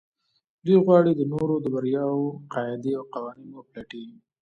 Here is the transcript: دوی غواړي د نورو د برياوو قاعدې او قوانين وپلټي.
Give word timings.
دوی 0.65 0.77
غواړي 0.85 1.11
د 1.15 1.21
نورو 1.33 1.55
د 1.61 1.65
برياوو 1.75 2.39
قاعدې 2.53 2.91
او 2.99 3.03
قوانين 3.13 3.49
وپلټي. 3.53 4.05